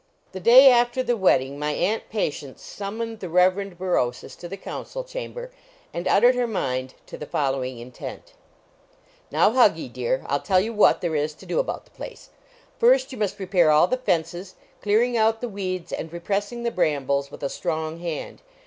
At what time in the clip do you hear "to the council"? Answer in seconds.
4.37-5.03